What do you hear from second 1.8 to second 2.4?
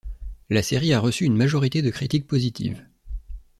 de critiques